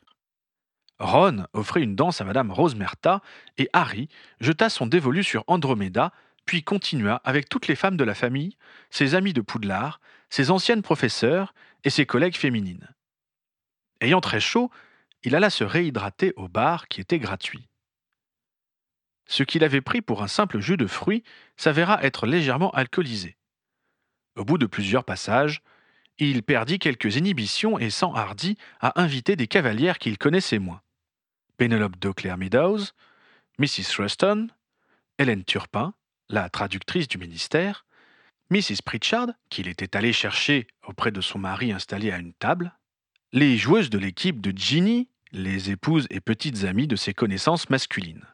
[0.98, 3.20] Ron offrit une danse à Madame Rosemerta
[3.58, 4.08] et Harry
[4.40, 6.12] jeta son dévolu sur Andromeda,
[6.46, 8.56] puis continua avec toutes les femmes de la famille,
[8.90, 10.00] ses amis de Poudlard,
[10.30, 12.88] ses anciennes professeurs et ses collègues féminines.
[14.06, 14.70] Ayant très chaud,
[15.24, 17.68] il alla se réhydrater au bar qui était gratuit.
[19.26, 21.24] Ce qu'il avait pris pour un simple jus de fruits
[21.56, 23.36] s'avéra être légèrement alcoolisé.
[24.36, 25.60] Au bout de plusieurs passages,
[26.18, 30.82] il perdit quelques inhibitions et s'enhardit à inviter des cavalières qu'il connaissait moins.
[31.56, 32.92] Penelope Doclair Meadows,
[33.58, 33.96] Mrs.
[33.98, 34.46] Ruston,
[35.18, 35.94] Hélène Turpin,
[36.28, 37.84] la traductrice du ministère,
[38.50, 38.82] Mrs.
[38.84, 42.72] Pritchard, qu'il était allé chercher auprès de son mari installé à une table,
[43.36, 48.24] les joueuses de l'équipe de Ginny, les épouses et petites amies de ses connaissances masculines.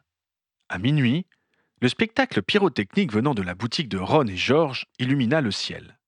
[0.69, 1.25] À minuit,
[1.81, 5.99] le spectacle pyrotechnique venant de la boutique de Ron et George illumina le ciel.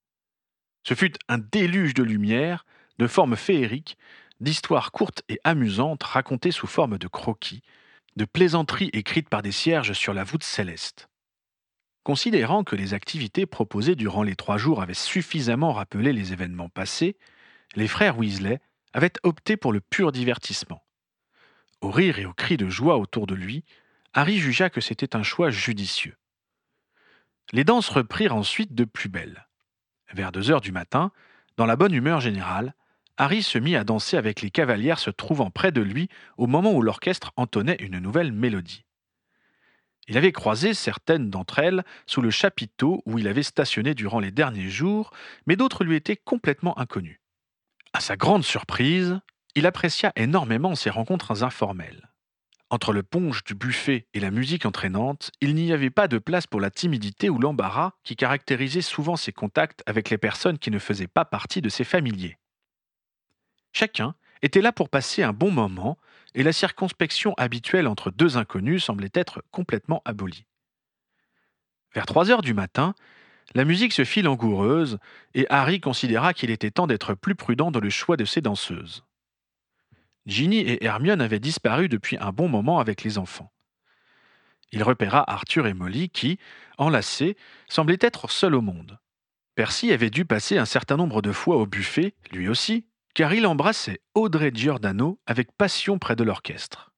[0.87, 2.65] Ce fut un déluge de lumière,
[2.97, 3.97] de formes féeriques,
[4.39, 7.63] d'histoires courtes et amusantes racontées sous forme de croquis,
[8.15, 11.09] de plaisanteries écrites par des cierges sur la voûte céleste.
[12.05, 17.17] Considérant que les activités proposées durant les trois jours avaient suffisamment rappelé les événements passés,
[17.75, 18.61] les frères Weasley
[18.95, 20.81] avait opté pour le pur divertissement.
[21.81, 23.65] Au rire et aux cris de joie autour de lui,
[24.13, 26.15] Harry jugea que c'était un choix judicieux.
[27.51, 29.49] Les danses reprirent ensuite de plus belle.
[30.13, 31.11] Vers deux heures du matin,
[31.57, 32.73] dans la bonne humeur générale,
[33.17, 36.71] Harry se mit à danser avec les cavalières se trouvant près de lui au moment
[36.71, 38.85] où l'orchestre entonnait une nouvelle mélodie.
[40.07, 44.31] Il avait croisé certaines d'entre elles sous le chapiteau où il avait stationné durant les
[44.31, 45.11] derniers jours,
[45.47, 47.19] mais d'autres lui étaient complètement inconnues.
[47.95, 49.21] À sa grande surprise,
[49.55, 52.11] il apprécia énormément ces rencontres informelles.
[52.69, 56.45] Entre le punch du buffet et la musique entraînante, il n'y avait pas de place
[56.45, 60.77] pour la timidité ou l'embarras qui caractérisait souvent ses contacts avec les personnes qui ne
[60.77, 62.37] faisaient pas partie de ses familiers.
[63.71, 65.97] Chacun était là pour passer un bon moment,
[66.33, 70.45] et la circonspection habituelle entre deux inconnus semblait être complètement abolie.
[71.93, 72.93] Vers trois heures du matin,
[73.53, 74.97] la musique se fit langoureuse,
[75.33, 79.03] et Harry considéra qu'il était temps d'être plus prudent dans le choix de ses danseuses.
[80.25, 83.51] Ginny et Hermione avaient disparu depuis un bon moment avec les enfants.
[84.71, 86.39] Il repéra Arthur et Molly qui,
[86.77, 87.37] enlacés,
[87.69, 88.97] semblaient être seuls au monde.
[89.53, 93.47] Percy avait dû passer un certain nombre de fois au buffet, lui aussi, car il
[93.47, 96.94] embrassait Audrey Giordano avec passion près de l'orchestre.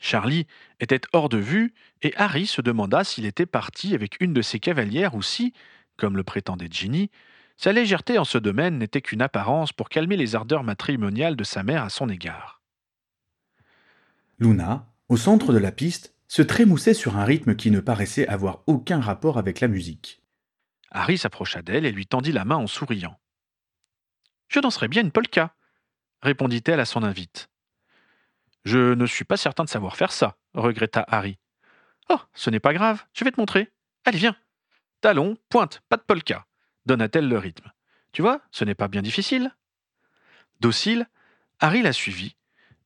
[0.00, 0.46] Charlie
[0.80, 4.58] était hors de vue, et Harry se demanda s'il était parti avec une de ses
[4.58, 5.52] cavalières ou si,
[5.96, 7.10] comme le prétendait Ginny,
[7.58, 11.62] sa légèreté en ce domaine n'était qu'une apparence pour calmer les ardeurs matrimoniales de sa
[11.62, 12.62] mère à son égard.
[14.38, 18.62] Luna, au centre de la piste, se trémoussait sur un rythme qui ne paraissait avoir
[18.66, 20.22] aucun rapport avec la musique.
[20.90, 23.20] Harry s'approcha d'elle et lui tendit la main en souriant.
[24.48, 25.54] Je danserais bien une polka,
[26.22, 27.50] répondit-elle à son invite.
[28.64, 31.38] Je ne suis pas certain de savoir faire ça, regretta Harry.
[32.08, 33.72] Oh, ce n'est pas grave, je vais te montrer.
[34.04, 34.36] Allez, viens.
[35.00, 36.46] Talon, pointe, pas de polka,
[36.86, 37.70] donna-t-elle le rythme.
[38.12, 39.54] Tu vois, ce n'est pas bien difficile.
[40.60, 41.06] Docile,
[41.58, 42.36] Harry la suivit,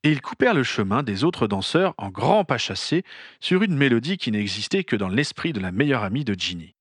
[0.05, 3.05] et ils coupèrent le chemin des autres danseurs en grands pas chassés
[3.41, 6.77] sur une mélodie qui n'existait que dans l'esprit de la meilleure amie de Ginny.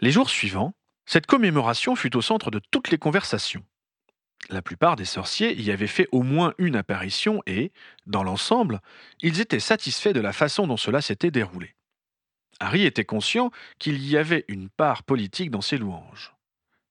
[0.00, 0.74] Les jours suivants,
[1.06, 3.64] cette commémoration fut au centre de toutes les conversations.
[4.50, 7.72] La plupart des sorciers y avaient fait au moins une apparition et,
[8.06, 8.80] dans l'ensemble,
[9.20, 11.74] ils étaient satisfaits de la façon dont cela s'était déroulé.
[12.60, 16.34] Harry était conscient qu'il y avait une part politique dans ces louanges.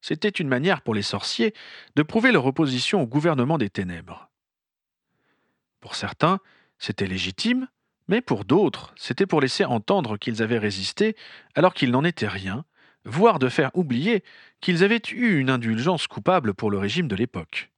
[0.02, 1.54] C'était une manière pour les sorciers
[1.96, 4.30] de prouver leur opposition au gouvernement des ténèbres.
[5.80, 6.40] Pour certains,
[6.78, 7.68] c'était légitime,
[8.08, 11.16] mais pour d'autres, c'était pour laisser entendre qu'ils avaient résisté
[11.56, 12.66] alors qu'il n'en était rien,
[13.06, 14.24] voire de faire oublier
[14.62, 17.72] qu'ils avaient eu une indulgence coupable pour le régime de l'époque.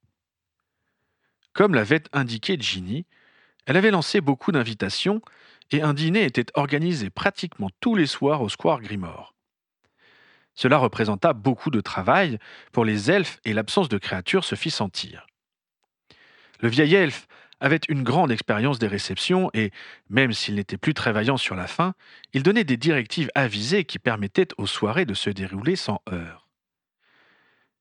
[1.52, 3.06] Comme l'avait indiqué Ginny,
[3.66, 5.20] elle avait lancé beaucoup d'invitations
[5.72, 9.34] et un dîner était organisé pratiquement tous les soirs au Square Grimore.
[10.54, 12.38] Cela représenta beaucoup de travail
[12.72, 15.26] pour les elfes et l'absence de créatures se fit sentir.
[16.60, 17.26] Le vieil elfe
[17.60, 19.70] avait une grande expérience des réceptions et,
[20.10, 21.94] même s'il n'était plus très vaillant sur la fin,
[22.32, 26.48] il donnait des directives avisées qui permettaient aux soirées de se dérouler sans heurts.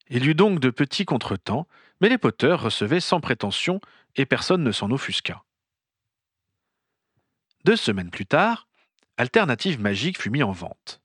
[0.08, 1.68] Il y eut donc de petits contretemps,
[2.00, 3.82] mais les Potter recevaient sans prétention
[4.16, 5.44] et personne ne s'en offusqua.
[7.64, 8.68] Deux semaines plus tard,
[9.18, 11.02] Alternative Magique fut mis en vente.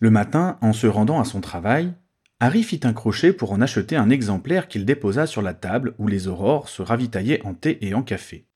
[0.00, 1.94] Le matin, en se rendant à son travail,
[2.38, 6.06] Harry fit un crochet pour en acheter un exemplaire qu'il déposa sur la table où
[6.06, 8.46] les aurores se ravitaillaient en thé et en café.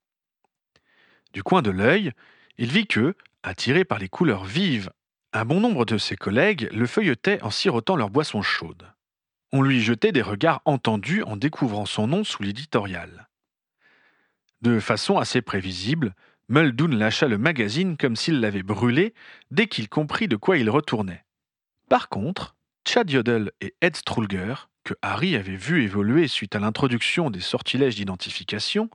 [1.32, 2.12] Du coin de l'œil,
[2.58, 4.90] il vit que, attiré par les couleurs vives,
[5.32, 8.86] un bon nombre de ses collègues le feuilletaient en sirotant leur boisson chaude.
[9.52, 13.28] On lui jetait des regards entendus en découvrant son nom sous l'éditorial.
[14.60, 16.14] De façon assez prévisible,
[16.48, 19.14] Muldoon lâcha le magazine comme s'il l'avait brûlé
[19.50, 21.24] dès qu'il comprit de quoi il retournait.
[21.88, 27.30] Par contre, Chad Yodel et Ed Strulger, que Harry avait vu évoluer suite à l'introduction
[27.30, 28.90] des sortilèges d'identification,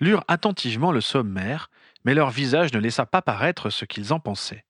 [0.00, 1.70] lurent attentivement le sommaire,
[2.04, 4.64] mais leur visage ne laissa pas paraître ce qu'ils en pensaient.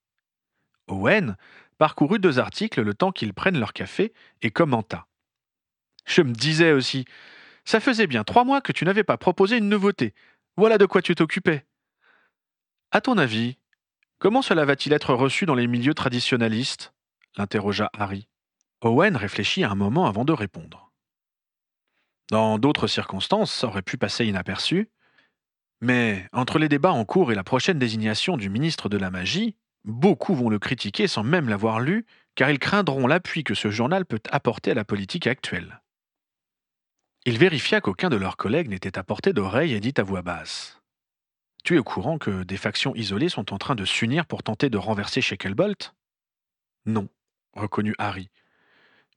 [0.87, 1.35] Owen
[1.77, 5.07] parcourut deux articles le temps qu'ils prennent leur café et commenta.
[6.05, 7.05] Je me disais aussi,
[7.65, 10.13] ça faisait bien trois mois que tu n'avais pas proposé une nouveauté.
[10.55, 11.65] Voilà de quoi tu t'occupais.
[12.91, 13.57] À ton avis,
[14.19, 16.93] comment cela va-t-il être reçu dans les milieux traditionnalistes
[17.37, 18.29] l'interrogea Harry.
[18.85, 20.91] Owen réfléchit un moment avant de répondre.
[22.29, 24.91] Dans d'autres circonstances, ça aurait pu passer inaperçu.
[25.81, 29.55] Mais entre les débats en cours et la prochaine désignation du ministre de la Magie,
[29.85, 34.05] beaucoup vont le critiquer sans même l'avoir lu, car ils craindront l'appui que ce journal
[34.05, 35.81] peut apporter à la politique actuelle.
[37.25, 40.79] Il vérifia qu'aucun de leurs collègues n'était à portée d'oreille et dit à voix basse.
[41.63, 44.69] Tu es au courant que des factions isolées sont en train de s'unir pour tenter
[44.69, 45.95] de renverser Shacklebolt
[46.85, 47.09] Non,
[47.53, 48.29] reconnut Harry,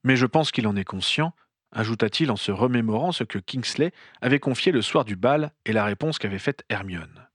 [0.04, 1.32] mais je pense qu'il en est conscient,
[1.72, 5.84] ajouta-t-il en se remémorant ce que Kingsley avait confié le soir du bal et la
[5.84, 7.28] réponse qu'avait faite Hermione.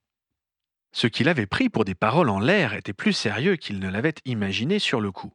[0.92, 4.16] Ce qu'il avait pris pour des paroles en l'air était plus sérieux qu'il ne l'avait
[4.26, 5.34] imaginé sur le coup.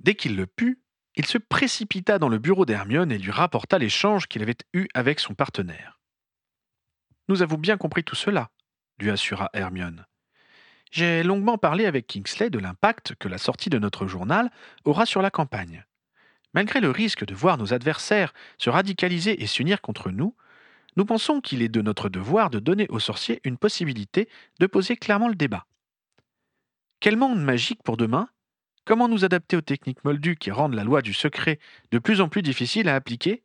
[0.00, 0.82] Dès qu'il le put,
[1.16, 5.20] il se précipita dans le bureau d'Hermione et lui rapporta l'échange qu'il avait eu avec
[5.20, 6.00] son partenaire.
[7.28, 8.50] Nous avons bien compris tout cela,
[8.98, 10.06] lui assura Hermione.
[10.90, 14.50] J'ai longuement parlé avec Kingsley de l'impact que la sortie de notre journal
[14.84, 15.86] aura sur la campagne
[16.54, 20.34] Malgré le risque de voir nos adversaires se radicaliser et s'unir contre nous,
[20.96, 24.28] nous pensons qu'il est de notre devoir de donner aux sorciers une possibilité
[24.60, 25.66] de poser clairement le débat.
[27.00, 28.28] Quel monde magique pour demain?
[28.84, 31.58] Comment nous adapter aux techniques moldues qui rendent la loi du secret
[31.90, 33.42] de plus en plus difficile à appliquer?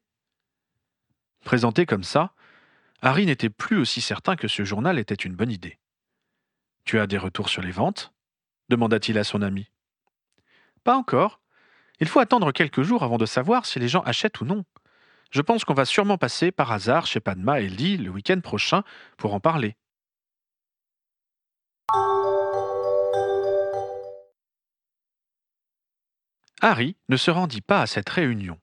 [1.46, 2.34] Présenté comme ça,
[3.02, 5.78] Harry n'était plus aussi certain que ce journal était une bonne idée.
[6.84, 8.14] Tu as des retours sur les ventes?
[8.70, 9.70] demanda-t-il à son ami.
[10.84, 11.40] Pas encore.
[12.00, 14.64] Il faut attendre quelques jours avant de savoir si les gens achètent ou non.
[15.32, 18.84] Je pense qu'on va sûrement passer par hasard chez Padma et Lee le week-end prochain
[19.18, 19.76] pour en parler.
[26.62, 28.60] Harry ne se rendit pas à cette réunion.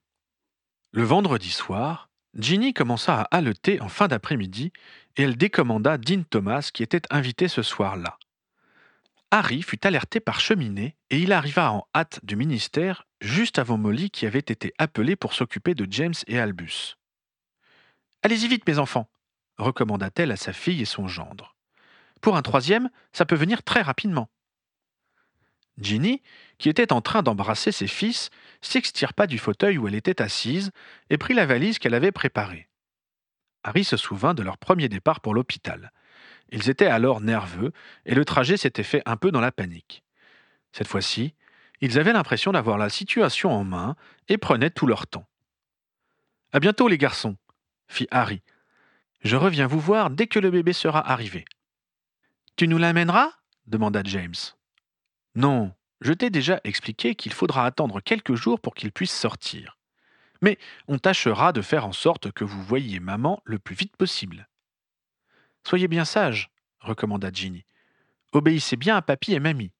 [0.91, 4.71] Le vendredi soir, Ginny commença à haleter en fin d'après-midi
[5.15, 8.17] et elle décommanda Dean Thomas qui était invité ce soir-là.
[9.31, 14.09] Harry fut alerté par cheminée et il arriva en hâte du ministère juste avant Molly
[14.09, 16.97] qui avait été appelée pour s'occuper de James et Albus.
[18.21, 19.09] Allez-y vite, mes enfants,
[19.57, 21.55] recommanda-t-elle à sa fille et son gendre.
[22.21, 24.29] Pour un troisième, ça peut venir très rapidement.
[25.77, 26.21] Ginny,
[26.57, 28.29] qui était en train d'embrasser ses fils,
[28.61, 30.71] s'extirpa du fauteuil où elle était assise
[31.09, 32.69] et prit la valise qu'elle avait préparée.
[33.63, 35.91] Harry se souvint de leur premier départ pour l'hôpital.
[36.51, 37.73] Ils étaient alors nerveux
[38.05, 40.03] et le trajet s'était fait un peu dans la panique.
[40.71, 41.33] Cette fois-ci,
[41.81, 43.95] ils avaient l'impression d'avoir la situation en main
[44.27, 45.27] et prenaient tout leur temps.
[46.51, 47.37] À bientôt, les garçons,
[47.87, 48.41] fit Harry.
[49.21, 51.45] Je reviens vous voir dès que le bébé sera arrivé.
[52.55, 53.31] Tu nous l'amèneras?
[53.67, 54.35] demanda James.
[55.33, 59.77] Non, je t'ai déjà expliqué qu'il faudra attendre quelques jours pour qu'il puisse sortir.
[60.41, 60.57] Mais
[60.87, 64.47] on tâchera de faire en sorte que vous voyiez maman le plus vite possible.
[65.67, 67.65] Soyez bien sage, recommanda Ginny.
[68.31, 69.71] Obéissez bien à papy et mamie.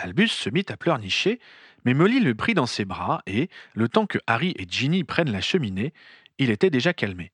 [0.00, 1.40] Albus se mit à pleurnicher,
[1.84, 5.32] mais Molly le prit dans ses bras et, le temps que Harry et Ginny prennent
[5.32, 5.92] la cheminée,
[6.38, 7.32] il était déjà calmé.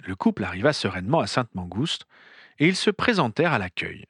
[0.00, 2.06] Le couple arriva sereinement à Sainte-Mangouste
[2.58, 4.04] et ils se présentèrent à l'accueil.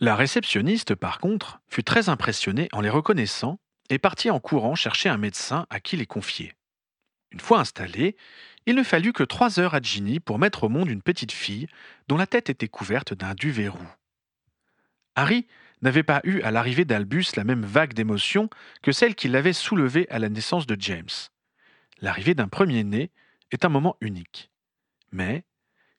[0.00, 3.58] La réceptionniste, par contre, fut très impressionnée en les reconnaissant
[3.90, 6.54] et partit en courant chercher un médecin à qui les confier.
[7.30, 8.16] Une fois installés,
[8.66, 11.68] il ne fallut que trois heures à Ginny pour mettre au monde une petite fille
[12.08, 13.94] dont la tête était couverte d'un duvet roux.
[15.16, 15.46] Harry
[15.84, 18.48] n'avait pas eu à l'arrivée d'Albus la même vague d'émotion
[18.82, 21.10] que celle qui l'avait soulevé à la naissance de James.
[22.00, 23.10] L'arrivée d'un premier-né
[23.50, 24.50] est un moment unique.
[25.12, 25.44] Mais,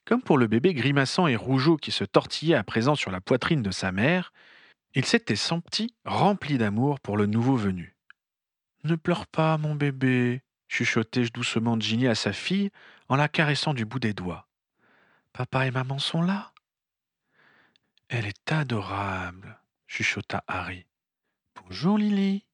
[0.03, 3.61] comme pour le bébé grimaçant et rougeau qui se tortillait à présent sur la poitrine
[3.61, 4.33] de sa mère,
[4.95, 7.95] il s'était senti rempli d'amour pour le nouveau venu.
[8.83, 12.71] Ne pleure pas, mon bébé, chuchotai-je doucement Ginny à sa fille
[13.07, 14.47] en la caressant du bout des doigts.
[15.31, 16.53] Papa et maman sont là.
[18.09, 20.85] Elle est adorable, chuchota Harry.
[21.55, 22.45] Bonjour Lily.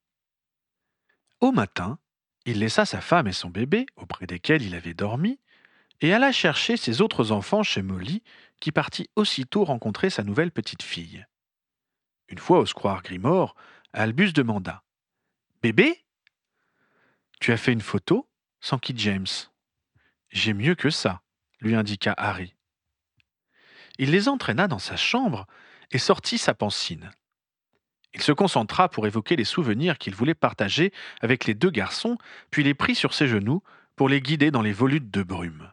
[1.40, 2.00] Au matin,
[2.46, 5.40] il laissa sa femme et son bébé, auprès desquels il avait dormi,
[6.02, 8.24] et alla chercher ses autres enfants chez Molly,
[8.60, 11.26] qui partit aussitôt rencontrer sa nouvelle petite fille.
[12.28, 13.56] Une fois au square Grimore,
[13.94, 14.84] Albus demanda
[15.62, 16.02] Bébé
[17.42, 18.30] tu as fait une photo?
[18.60, 19.26] sans qui James
[20.30, 21.24] J'ai mieux que ça,
[21.60, 22.54] lui indiqua Harry.
[23.98, 25.48] Il les entraîna dans sa chambre
[25.90, 27.10] et sortit sa pancine.
[28.14, 32.18] Il se concentra pour évoquer les souvenirs qu'il voulait partager avec les deux garçons,
[32.50, 33.64] puis les prit sur ses genoux
[33.96, 35.72] pour les guider dans les volutes de brume.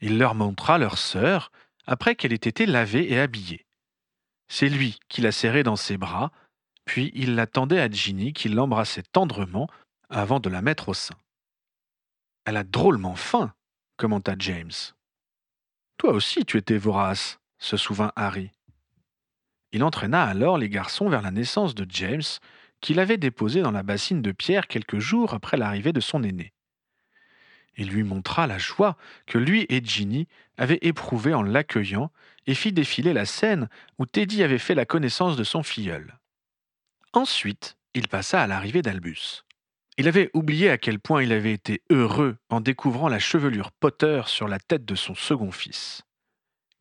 [0.00, 1.50] Il leur montra leur sœur
[1.86, 3.64] après qu'elle ait été lavée et habillée.
[4.48, 6.32] C'est lui qui la serrait dans ses bras,
[6.84, 9.68] puis il l'attendait à Ginny qui l'embrassait tendrement
[10.08, 11.16] avant de la mettre au sein.
[12.44, 13.54] Elle a drôlement faim,
[13.96, 14.70] commenta James.
[15.96, 18.50] Toi aussi tu étais vorace, se souvint Harry.
[19.76, 22.22] Il entraîna alors les garçons vers la naissance de James,
[22.80, 26.54] qu'il avait déposé dans la bassine de pierre quelques jours après l'arrivée de son aîné.
[27.76, 32.10] Il lui montra la joie que lui et Ginny avaient éprouvée en l'accueillant
[32.46, 36.18] et fit défiler la scène où Teddy avait fait la connaissance de son filleul.
[37.12, 39.44] Ensuite, il passa à l'arrivée d'Albus.
[39.98, 44.22] Il avait oublié à quel point il avait été heureux en découvrant la chevelure Potter
[44.24, 46.02] sur la tête de son second fils.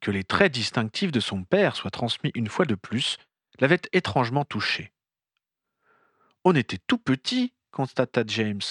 [0.06, 3.18] Que les traits distinctifs de son père soient transmis une fois de plus
[3.58, 4.94] l'avait étrangement touché.
[6.44, 8.62] On était tout petit, constata James.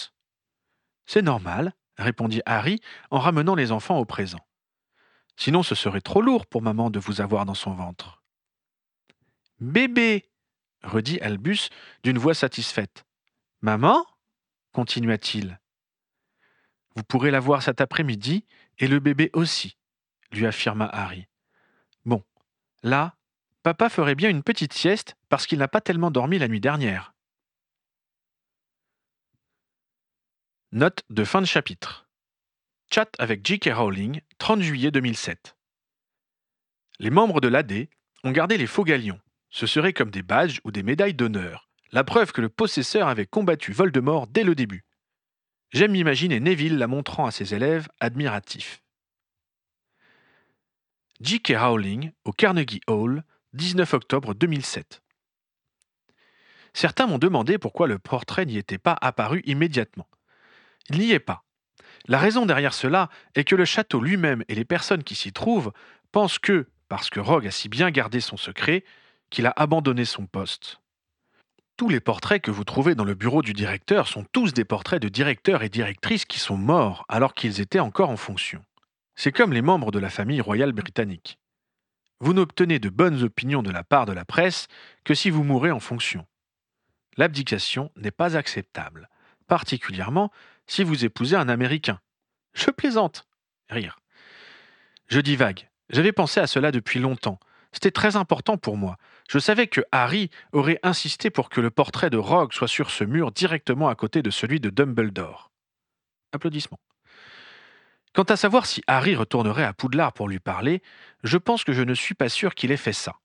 [1.07, 2.80] C'est normal, répondit Harry
[3.11, 4.47] en ramenant les enfants au présent.
[5.37, 8.22] Sinon ce serait trop lourd pour maman de vous avoir dans son ventre.
[9.59, 10.30] Bébé
[10.85, 11.68] redit Albus
[12.05, 13.07] d'une voix satisfaite.
[13.61, 14.07] Maman
[14.70, 15.59] continua-t-il.
[16.95, 18.47] Vous pourrez la voir cet après-midi,
[18.78, 19.76] et le bébé aussi,
[20.37, 21.26] lui affirma Harry.
[22.05, 22.22] Bon,
[22.82, 23.16] là,
[23.62, 27.14] papa ferait bien une petite sieste parce qu'il n'a pas tellement dormi la nuit dernière.
[30.72, 32.09] Note de fin de chapitre.
[32.93, 33.70] Chat avec J.K.
[33.72, 35.57] Rowling, 30 juillet 2007.
[36.99, 37.89] Les membres de l'AD
[38.22, 39.20] ont gardé les faux galions.
[39.51, 43.26] Ce seraient comme des badges ou des médailles d'honneur, la preuve que le possesseur avait
[43.26, 44.85] combattu Voldemort dès le début.
[45.70, 48.84] J'aime imaginer Neville la montrant à ses élèves admiratifs.
[51.20, 51.52] J.K.
[51.56, 55.00] Rowling au Carnegie Hall, 19 octobre 2007.
[56.72, 60.08] Certains m'ont demandé pourquoi le portrait n'y était pas apparu immédiatement.
[60.90, 61.44] Il n'y est pas.
[62.08, 65.72] La raison derrière cela est que le château lui-même et les personnes qui s'y trouvent
[66.10, 68.84] pensent que, parce que Rogue a si bien gardé son secret,
[69.30, 70.80] qu'il a abandonné son poste.
[71.76, 75.00] Tous les portraits que vous trouvez dans le bureau du directeur sont tous des portraits
[75.00, 78.64] de directeurs et directrices qui sont morts alors qu'ils étaient encore en fonction.
[79.16, 81.38] C'est comme les membres de la famille royale britannique.
[82.20, 84.66] Vous n'obtenez de bonnes opinions de la part de la presse
[85.04, 86.26] que si vous mourrez en fonction.
[87.16, 89.08] L'abdication n'est pas acceptable,
[89.46, 90.32] particulièrement
[90.66, 92.00] si vous épousez un Américain.
[92.54, 93.26] Je plaisante.
[93.68, 93.98] Rire.
[95.08, 95.68] Je divague.
[95.90, 97.38] J'avais pensé à cela depuis longtemps.
[97.72, 98.96] C'était très important pour moi.
[99.28, 103.04] Je savais que Harry aurait insisté pour que le portrait de Rogue soit sur ce
[103.04, 105.50] mur directement à côté de celui de Dumbledore.
[106.32, 106.80] Applaudissements.
[108.14, 110.82] Quant à savoir si Harry retournerait à Poudlard pour lui parler,
[111.24, 113.16] je pense que je ne suis pas sûr qu'il ait fait ça.